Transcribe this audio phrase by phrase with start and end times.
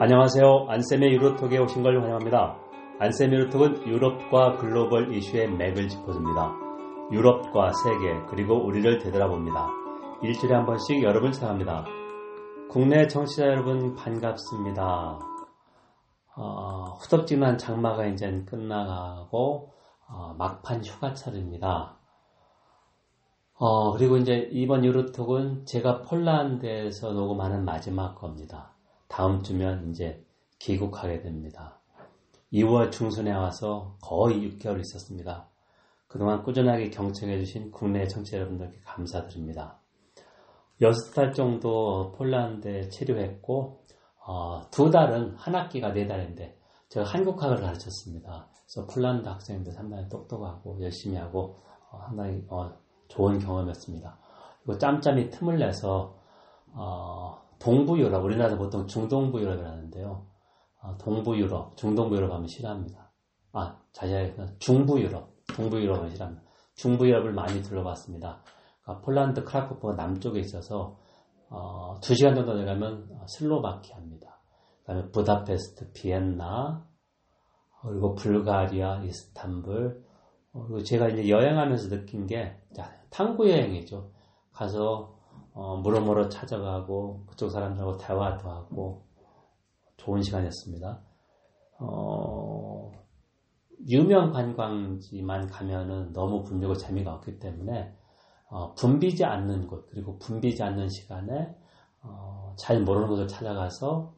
[0.00, 0.66] 안녕하세요.
[0.68, 2.56] 안쌤의 유로톡에 오신 걸 환영합니다.
[3.00, 6.54] 안쌤의 유로톡은 유럽과 글로벌 이슈의 맥을 짚어줍니다.
[7.10, 9.66] 유럽과 세계 그리고 우리를 되돌아봅니다.
[10.22, 11.84] 일주일에 한 번씩 여러분 찾아갑니다.
[12.70, 15.18] 국내 청취자 여러분 반갑습니다.
[16.36, 19.72] 어, 후덥지근한 장마가 이제 끝나가고
[20.08, 21.98] 어, 막판 휴가철입니다.
[23.54, 28.77] 어, 그리고 이제 이번 유로톡은 제가 폴란드에서 녹음하는 마지막 겁니다.
[29.08, 30.24] 다음 주면 이제
[30.58, 31.80] 귀국하게 됩니다.
[32.52, 35.48] 2월 중순에 와서 거의 6개월 있었습니다.
[36.06, 39.78] 그동안 꾸준하게 경청해주신 국내 청취자 여러분들께 감사드립니다.
[40.80, 43.84] 6달 정도 폴란드에 체류했고,
[44.26, 46.56] 어, 두 달은 한 학기가 네 달인데,
[46.88, 48.48] 제가 한국학을 가르쳤습니다.
[48.64, 51.58] 그래서 폴란드 학생들 상당히 똑똑하고 열심히 하고,
[51.90, 52.72] 어, 상당히 어,
[53.08, 54.18] 좋은 경험이었습니다.
[54.62, 56.16] 그리고 짬짬이 틈을 내서,
[56.72, 60.26] 어, 동부 유럽, 우리나라에서 보통 중동부 유럽을 하는데요.
[60.80, 63.12] 아, 동부 유럽, 중동부 유럽 하면 싫어합니다.
[63.52, 66.44] 아, 자세하게 중부 유럽, 동부 유럽은 싫어합니다.
[66.74, 68.42] 중부 유럽을 많이 둘러봤습니다.
[68.82, 70.98] 그러니까 폴란드 크라쿠프가 남쪽에 있어서
[71.50, 74.40] 어, 2시간 정도 내가면 슬로바키아입니다.
[74.80, 76.86] 그 다음에 부다페스트, 비엔나,
[77.82, 80.04] 그리고 불가리아, 이스탄불.
[80.52, 82.56] 어, 그리고 제가 이제 여행하면서 느낀 게
[83.10, 84.12] 탕구 여행이죠.
[84.52, 85.17] 가서
[85.58, 89.02] 어, 물어물어 찾아가고 그쪽 사람들하고 대화도 하고
[89.96, 91.00] 좋은 시간이었습니다.
[91.80, 92.92] 어,
[93.88, 97.92] 유명 관광지만 가면은 너무 붐비고 재미가 없기 때문에
[98.46, 101.56] 어, 붐비지 않는 곳 그리고 붐비지 않는 시간에
[102.02, 104.14] 어, 잘 모르는 곳을 찾아가서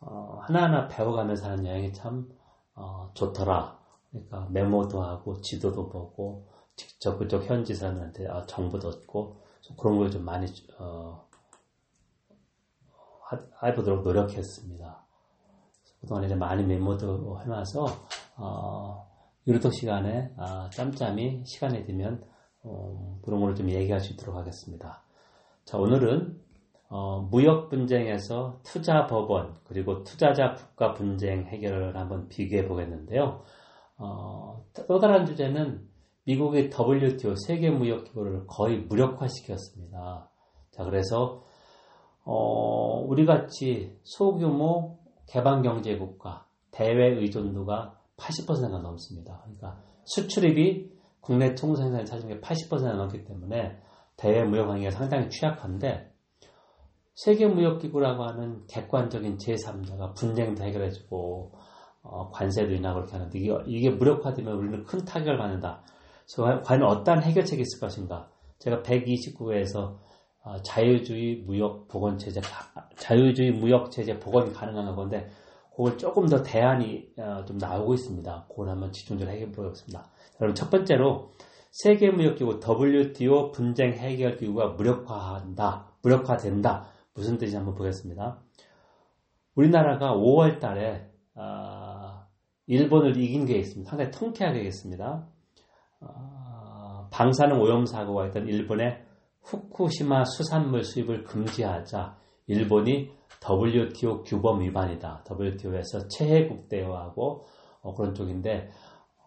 [0.00, 2.28] 어, 하나하나 배워가면서 하는 여행이 참
[2.74, 3.78] 어, 좋더라.
[4.10, 9.43] 그러니까 메모도 하고 지도도 보고 직접 그쪽 현지 사람한테 어, 정보도 얻고
[9.76, 10.46] 그런 걸 좀 많이
[10.78, 11.26] 어,
[13.62, 15.04] 해보도록 노력했습니다.
[16.00, 17.86] 그동안 이제 많이 메모도 해놔서
[18.36, 19.10] 어,
[19.46, 22.22] 유로톡 시간에 아, 짬짬이 시간이 되면
[22.62, 25.02] 어, 그런 걸 좀 얘기할 수 있도록 하겠습니다.
[25.64, 26.40] 자 오늘은
[26.90, 33.42] 어, 무역 분쟁에서 투자 법원 그리고 투자자 국가 분쟁 해결을 한번 비교해 보겠는데요.
[33.96, 35.88] 어, 또 다른 주제는
[36.24, 40.30] 미국의 WTO 세계무역기구를 거의 무력화시켰습니다.
[40.70, 41.44] 자, 그래서
[42.24, 44.98] 어, 우리 같이 소규모
[45.28, 49.40] 개방경제국가 대외 의존도가 80%가 넘습니다.
[49.42, 50.90] 그러니까 수출입이
[51.20, 53.78] 국내 총생산을 차지하는 게 80%가 넘기 때문에
[54.16, 56.12] 대외 무역 관계가 상당히 취약한데
[57.14, 61.52] 세계 무역 기구라고 하는 객관적인 제3자가 분쟁도 해결해주고
[62.02, 65.82] 어, 관세도 인하고 그렇게 하는데 이게, 이게 무력화되면 우리는 큰 타격을 받는다.
[66.64, 68.30] 과연 어떠한 해결책이 있을 것인가?
[68.58, 69.98] 제가 129회에서
[70.44, 72.40] 어, 자유주의 무역 보건 체제,
[72.96, 75.28] 자유주의 무역 체제 복원이 가능한 건데,
[75.74, 78.46] 그걸 조금 더 대안이 어, 좀 나오고 있습니다.
[78.48, 80.06] 그걸 한번 집중적으로 해결해 보겠습니다.
[80.40, 81.32] 여러분, 첫 번째로
[81.70, 86.88] 세계 무역 기구 WTO 분쟁 해결 기구가 무력화한다, 무력화된다.
[87.14, 88.38] 무슨 뜻인지 한번 보겠습니다.
[89.54, 92.24] 우리나라가 5월 달에, 어,
[92.66, 93.88] 일본을 이긴 게 있습니다.
[93.88, 95.26] 상당히 통쾌하게 있습니다.
[96.06, 99.04] 어, 방사능 오염 사고가 있던 일본의
[99.42, 102.16] 후쿠시마 수산물 수입을 금지하자
[102.46, 103.10] 일본이
[103.42, 105.24] WTO 규범 위반이다.
[105.30, 107.44] WTO에서 체해국 대화하고
[107.82, 108.70] 어, 그런 쪽인데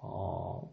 [0.01, 0.69] 어,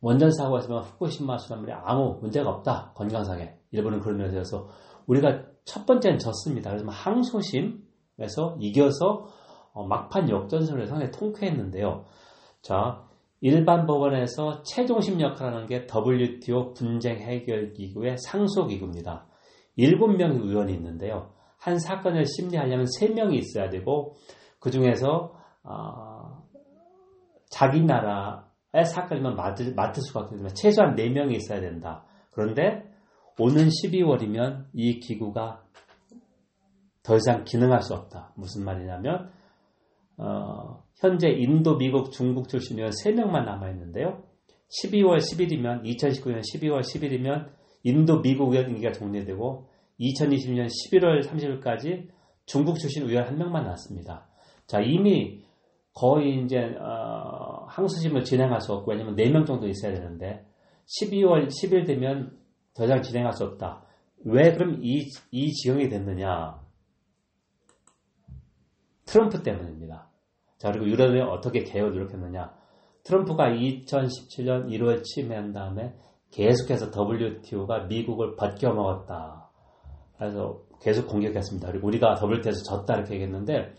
[0.00, 2.92] 원전 사고가 있으면 후쿠시마 수산물이 아무 문제가 없다.
[2.94, 3.54] 건강상에.
[3.70, 4.68] 일본은 그런 면에서
[5.06, 6.70] 우리가 첫 번째는 졌습니다.
[6.70, 9.26] 그래서 항소심에서 이겨서
[9.72, 12.04] 어, 막판 역전선을 상당히 통쾌했는데요.
[12.62, 13.04] 자,
[13.40, 19.26] 일반 법원에서 최종심 역할을 하는 게 WTO 분쟁 해결 기구의 상소 기구입니다.
[19.78, 21.32] 7명의 의원이 있는데요.
[21.58, 24.14] 한 사건을 심리하려면 3명이 있어야 되고
[24.58, 26.42] 그 중에서 어,
[27.50, 32.04] 자기 나라의 사건이면 맡을, 맡을 수가 때문에 최소한 4명이 있어야 된다.
[32.30, 32.84] 그런데
[33.38, 35.62] 오는 12월이면 이 기구가
[37.02, 38.32] 더 이상 기능할 수 없다.
[38.36, 39.30] 무슨 말이냐면
[40.16, 44.22] 어, 현재 인도, 미국, 중국 출신 의원 3명만 남아있는데요.
[44.82, 47.50] 12월 10일이면, 2019년 12월 10일이면
[47.82, 49.66] 인도, 미국 의원 임기가 종료되고
[49.98, 52.08] 2020년 11월 30일까지
[52.46, 54.28] 중국 출신 의원 한 명만 남았습니다.
[54.66, 55.42] 자, 이미
[55.94, 60.44] 거의 이제, 어, 항수심을 진행할 수 없고, 왜냐면 4명 정도 있어야 되는데,
[61.00, 62.36] 12월 10일 되면
[62.74, 63.84] 더 이상 진행할 수 없다.
[64.24, 66.59] 왜 그럼 이, 이 지형이 됐느냐?
[69.10, 70.08] 트럼프 때문입니다.
[70.58, 72.54] 자, 그리고 유럽이 어떻게 개혁을 노력했느냐.
[73.02, 75.96] 트럼프가 2017년 1월 침해한 다음에
[76.30, 79.50] 계속해서 WTO가 미국을 벗겨먹었다.
[80.16, 81.72] 그래서 계속 공격했습니다.
[81.72, 83.74] 그리고 우리가 WTO에서 졌다 이렇게 얘기했는데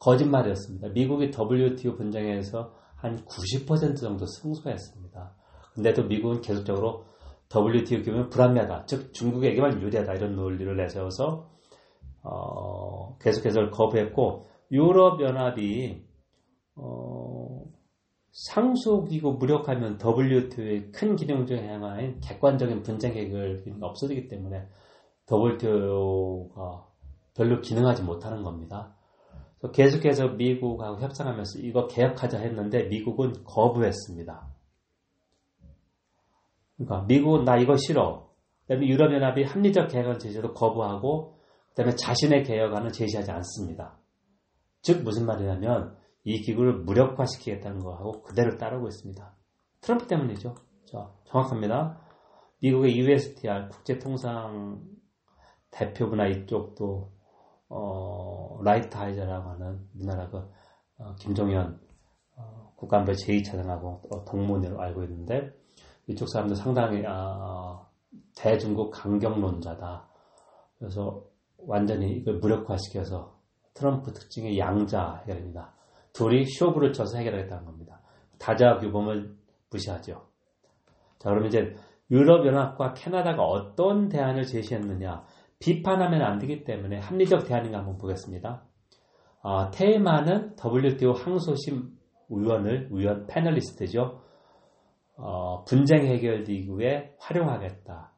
[0.00, 0.88] 거짓말이었습니다.
[0.88, 5.34] 미국이 WTO 분쟁에서 한 90% 정도 승소했습니다.
[5.72, 7.06] 근데도 미국은 계속적으로
[7.54, 8.84] WTO 규면 불합리하다.
[8.84, 10.12] 즉 중국에게만 유리하다.
[10.12, 11.52] 이런 논리를 내세워서
[12.22, 16.02] 어, 계속해서 거부했고 유럽연합이
[16.76, 17.64] 어,
[18.32, 24.66] 상속이고 무력하면 WTO의 큰 기능 중에 하나인 객관적인 분쟁 해결이 없어지기 때문에
[25.30, 26.86] WTO가
[27.34, 28.94] 별로 기능하지 못하는 겁니다.
[29.72, 34.48] 계속해서 미국하고 협상하면서 이거 개혁하자 했는데 미국은 거부했습니다.
[36.76, 38.28] 그러니까 미국은 나 이거 싫어.
[38.62, 41.36] 그다음에 유럽연합이 합리적 개혁안 제시도 거부하고
[41.74, 43.98] 그다음에 자신의 개혁안을 제시하지 않습니다.
[44.82, 49.34] 즉 무슨 말이냐면 이 기구를 무력화시키겠다는 거하고 그대로 따르고 있습니다.
[49.80, 50.54] 트럼프 때문이죠.
[50.86, 51.98] 자, 정확합니다.
[52.60, 54.82] 미국의 USTR 국제통상
[55.70, 57.12] 대표부나 이쪽도
[57.68, 60.38] 어, 라이트하이저라고 하는 우리나라 그
[60.98, 61.80] 어, 김종현
[62.36, 65.52] 어, 국가안보 제2차장하고 어, 동문으로 알고 있는데
[66.06, 67.86] 이쪽 사람들 상당히 아,
[68.36, 70.08] 대중국 강경론자다.
[70.78, 71.24] 그래서
[71.66, 73.38] 완전히 이걸 무력화시켜서
[73.74, 75.74] 트럼프 특징의 양자 해결입니다.
[76.12, 78.00] 둘이 쇼부를 쳐서 해결하겠다는 겁니다.
[78.38, 79.34] 다자 규범을
[79.70, 80.26] 무시하죠.
[81.18, 81.74] 자, 그러면 이제
[82.10, 85.24] 유럽연합과 캐나다가 어떤 대안을 제시했느냐.
[85.58, 88.64] 비판하면 안 되기 때문에 합리적 대안인가 한번 보겠습니다.
[89.42, 91.90] 어, 테마는 WTO 항소심
[92.28, 94.20] 의원을, 의원 패널리스트죠.
[95.16, 98.11] 어, 분쟁 해결 기구에 활용하겠다.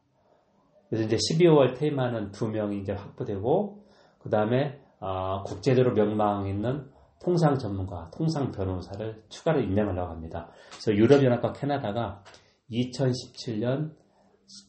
[0.94, 3.84] 그래서 이제 12월 테마는 두 명이 이제 확보되고,
[4.20, 6.88] 그 다음에 어, 국제적으로 명망 있는
[7.20, 10.50] 통상 전문가, 통상 변호사를 추가로 임명하려고 합니다.
[10.70, 12.22] 그래서 유럽연합과 캐나다가
[12.70, 13.90] 2017년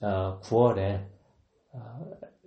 [0.01, 1.05] 9월에
[1.73, 1.99] 어,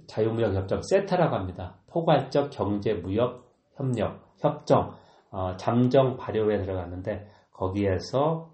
[0.09, 1.79] 자유무역 협정 세타라고 합니다.
[1.87, 4.97] 포괄적 경제 무역 협력 협정
[5.31, 8.51] 어, 잠정 발효에 들어갔는데 거기에서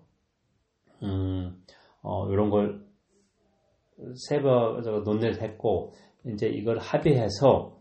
[1.03, 1.65] 음,
[2.03, 2.85] 어, 이런 걸
[4.29, 5.93] 세번 논의를 했고
[6.27, 7.77] 이제 이걸 합의해서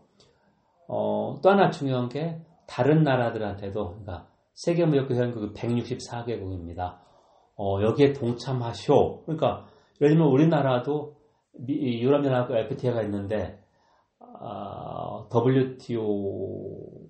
[0.88, 6.98] 어, 또 하나 중요한 게 다른 나라들한테도 그러니까 세계 무역회 회원국이 164개국입니다.
[7.56, 9.22] 어, 여기에 동참하쇼.
[9.24, 9.66] 그러니까
[10.00, 11.16] 예를 들면 우리나라도
[11.68, 13.60] 유럽연합과 FTA가 있는데
[14.18, 17.08] 어, WTO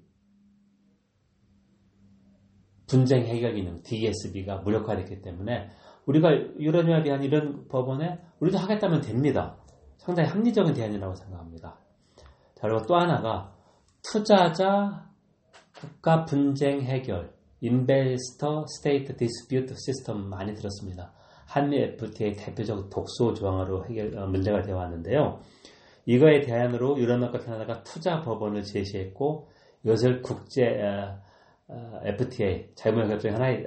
[2.86, 5.68] 분쟁 해결 기능 DSB가 무력화됐기 때문에
[6.06, 9.56] 우리가 유럽연합이 한 이런 법원에 우리도 하겠다면 됩니다.
[9.96, 11.78] 상당히 합리적인 대안이라고 생각합니다.
[12.54, 13.52] 자, 그리고 또 하나가
[14.02, 15.08] 투자자
[15.74, 21.12] 국가 분쟁 해결 investor state dispute system 많이 들었습니다.
[21.46, 25.40] 한미 FTA 대표적 독소 조항으로 해결 어, 문제가 되어 왔는데요.
[26.06, 29.48] 이거에 대안으로 유럽연합과 캐나다가 투자 법원을 제시했고
[29.84, 31.18] 이것을 국제 어,
[31.68, 33.66] 어, FTA 자유무역 협정의 하나의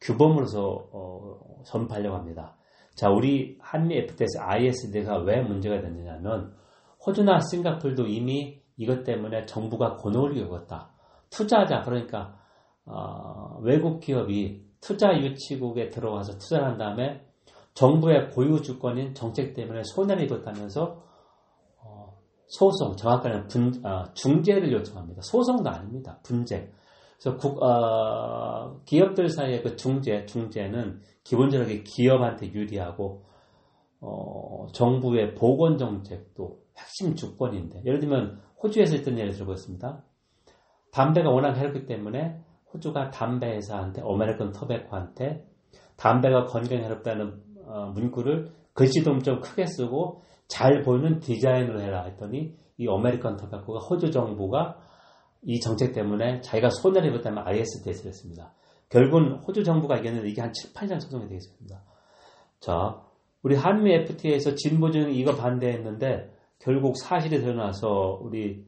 [0.00, 0.88] 규범으로서
[1.64, 2.56] 전파하려고 합니다.
[2.94, 6.52] 자, 우리 한미 FTA에서 ISD가 왜 문제가 됐느냐면
[7.06, 10.92] 호주나 싱가폴도 이미 이것 때문에 정부가 권오를 겪었다.
[11.30, 12.38] 투자자 그러니까
[12.84, 17.26] 어, 외국 기업이 투자 유치국에 들어가서 투자를 한 다음에
[17.74, 21.02] 정부의 고유 주권인 정책 때문에 손해를 입었다면서
[21.82, 25.22] 어, 소송 정확하게는 분, 어, 중재를 요청합니다.
[25.22, 26.18] 소송도 아닙니다.
[26.22, 26.72] 분쟁.
[27.20, 33.24] 그래서 국, 어, 기업들 사이의 그 중재, 중재는 기본적으로 기업한테 유리하고
[34.00, 40.02] 어, 정부의 보건 정책도 핵심 주권인데 예를 들면 호주에서 있던 예를 들어보겠습니다.
[40.92, 42.40] 담배가 워낙 해롭기 때문에
[42.72, 45.44] 호주가 담배 회사한테 American Tobacco한테
[45.96, 52.86] 담배가 건강에 해롭다는 어, 문구를 글씨도 좀 크게 쓰고 잘 보이는 디자인을 해라 했더니 이
[52.86, 54.78] American Tobacco가 호주 정부가
[55.42, 58.52] 이 정책 때문에 자기가 손해를 입었다면 ISDS를 했습니다.
[58.88, 61.82] 결국은 호주 정부가 이겼는데 이게 한 7, 8년 소송이 되겠습니다.
[62.60, 63.02] 자,
[63.42, 68.66] 우리 한미 FTA에서 진보 쪽은 이거 반대했는데 결국 사실이 드러나서 우리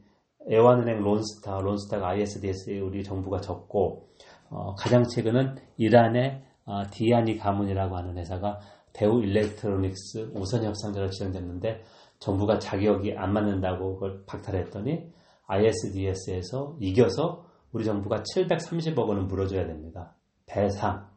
[0.49, 4.07] 애완은행 론스타, 론스타가 ISDS에 우리 정부가 졌고
[4.49, 8.59] 어, 가장 최근은 이란의 어, 디아니 가문이라고 하는 회사가
[8.93, 11.83] 대우 일렉트로닉스 우선 협상자로 지정됐는데
[12.19, 15.11] 정부가 자격이 안 맞는다고 그걸 박탈했더니
[15.51, 20.15] ISDS에서 이겨서 우리 정부가 730억 원을 물어줘야 됩니다.
[20.45, 21.09] 배상.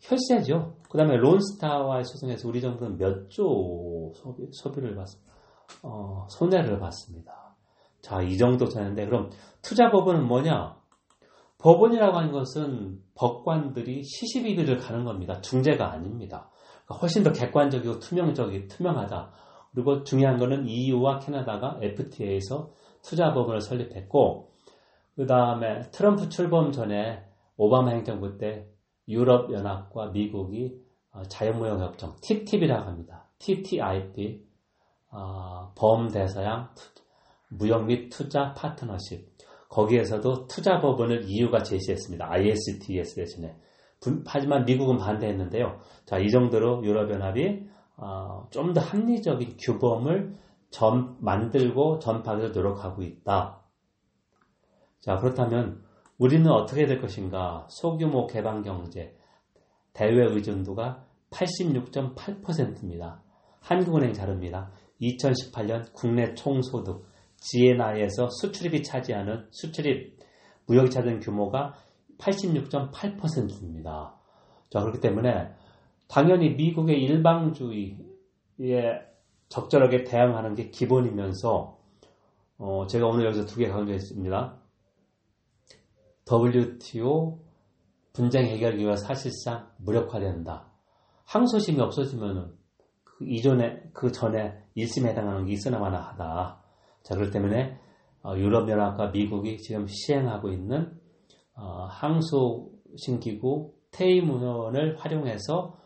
[0.00, 0.76] 혈세죠.
[0.90, 5.06] 그 다음에 론스타와의 소송에서 우리 정부는 몇 조 소비, 소비를 받,
[5.82, 7.56] 어, 손해를 받습니다.
[8.02, 9.30] 자, 이 정도 되는데, 그럼
[9.62, 10.76] 투자 법원은 뭐냐?
[11.58, 15.40] 법원이라고 하는 것은 법관들이 시시비비를 가는 겁니다.
[15.40, 16.50] 중재가 아닙니다.
[16.84, 19.32] 그러니까 훨씬 더 객관적이고 투명적이 투명하다.
[19.74, 22.72] 그리고 중요한 거는 EU와 캐나다가 FTA에서
[23.04, 24.50] 투자법원을 설립했고
[25.16, 27.24] 그 다음에 트럼프 출범 전에
[27.56, 28.66] 오바마 행정부 때
[29.08, 30.82] 유럽 연합과 미국이
[31.12, 33.28] 어, 자유무역 협정 TTIP이라고 합니다.
[33.38, 34.44] TTIP
[35.12, 36.70] 어, 범대서양
[37.50, 39.32] 무역 및 투자 파트너십
[39.68, 42.26] 거기에서도 투자 법원을 EU가 제시했습니다.
[42.30, 43.56] ISDS 대신에
[44.26, 45.78] 하지만 미국은 반대했는데요.
[46.04, 50.34] 자, 이 정도로 유럽연합이 어, 좀 더 합리적인 규범을
[50.74, 53.62] 전, 만들고 전파하기 노력하고 있다.
[54.98, 55.84] 자, 그렇다면
[56.18, 57.68] 우리는 어떻게 될 것인가?
[57.70, 59.16] 소규모 개방 경제,
[59.92, 63.22] 대외 의존도가 86.8%입니다.
[63.60, 64.72] 한국은행 자료입니다.
[65.00, 70.18] 2018년 국내 총소득, GNI에서 수출입이 차지하는 수출입,
[70.66, 71.74] 무역이 차지하는 규모가
[72.18, 74.16] 86.8%입니다.
[74.70, 75.52] 자, 그렇기 때문에
[76.08, 77.94] 당연히 미국의 일방주의에
[79.54, 81.78] 적절하게 대응하는 게 기본이면서
[82.58, 84.58] 어, 제가 오늘 여기서 두 개 강조했습니다.
[86.28, 87.38] WTO
[88.12, 90.66] 분쟁 해결 기회가 사실상 무력화된다.
[91.26, 92.52] 항소심이 없어지면은
[93.04, 96.60] 그 이전에 그 전에 1심에 해당하는 게 있으나 마나 하다.
[97.04, 97.78] 자, 그렇기 때문에
[98.24, 100.98] 어, 유럽연합과 미국이 지금 시행하고 있는
[101.54, 105.78] 어, 항소심 기구 테이문을 활용해서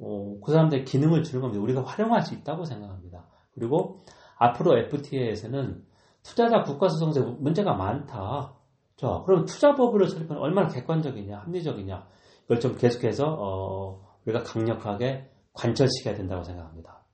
[0.00, 1.62] 어, 그 사람들 기능을 주는 겁니다.
[1.62, 3.26] 우리가 활용할 수 있다고 생각합니다.
[3.54, 4.04] 그리고
[4.36, 5.84] 앞으로 FTA에서는
[6.22, 8.54] 투자자 국가소송세 문제가 많다.
[8.96, 12.06] 자, 그럼 투자법을 설립하는 얼마나 객관적이냐, 합리적이냐,
[12.44, 17.04] 이걸 좀 계속해서 어, 우리가 강력하게 관철시켜야 된다고 생각합니다.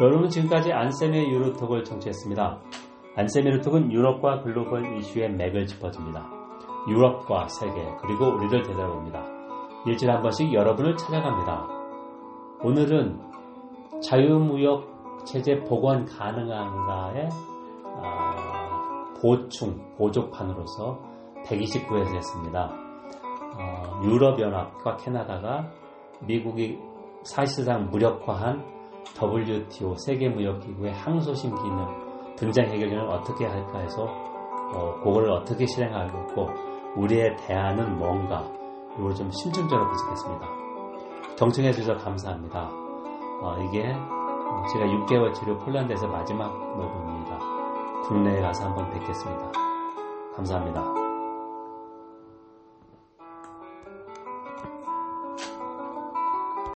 [0.00, 2.62] 여러분 지금까지 안세미 유로톡을 청취했습니다.
[3.16, 6.41] 안세미 유로톡은 유럽과 글로벌 이슈의 맥을 짚어줍니다.
[6.88, 9.24] 유럽과 세계 그리고 우리를 되돌아봅니다.
[9.86, 11.68] 일주일에 한 번씩 여러분을 찾아갑니다.
[12.62, 13.20] 오늘은
[14.02, 17.28] 자유무역 체제 복원 가능한가의
[17.84, 21.00] 어, 보충 보조판으로서
[21.44, 22.72] 129회에서 했습니다.
[23.58, 25.70] 어, 유럽연합과 캐나다가
[26.26, 26.78] 미국이
[27.24, 28.64] 사실상 무력화한
[29.20, 31.86] WTO 세계무역기구의 항소심 기능
[32.36, 38.46] 분쟁 해결을 어떻게 할까 해서 어, 그거를 어떻게 실행하고 있고 우리의 대안은 뭔가
[38.98, 40.46] 이걸 좀 심층적으로 분석했습니다.
[41.38, 42.68] 경청해 주셔서 감사합니다.
[43.42, 43.82] 어, 이게
[44.72, 47.38] 제가 6개월 치료 폴란드에서 마지막 녹음입니다.
[48.04, 49.52] 국내에 가서 한번 뵙겠습니다.
[50.36, 51.01] 감사합니다.